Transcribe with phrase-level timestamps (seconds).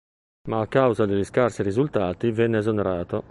[0.47, 3.19] Ma a causa degli scarsi risultati venne esonerato.